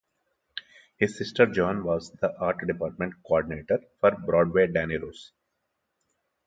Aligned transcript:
His 0.97 1.15
sister 1.15 1.45
Joan 1.45 1.83
was 1.83 2.09
the 2.13 2.35
art 2.39 2.65
department 2.65 3.13
coordinator 3.23 3.83
for 3.99 4.09
Broadway 4.09 4.65
Danny 4.65 4.97
Rose. 4.97 5.31